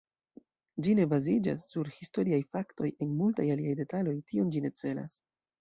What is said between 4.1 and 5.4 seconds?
tion ĝi ne celas.